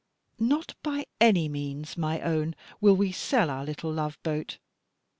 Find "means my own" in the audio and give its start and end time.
1.47-2.55